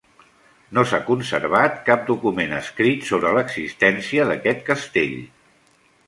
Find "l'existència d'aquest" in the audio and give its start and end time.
3.35-4.65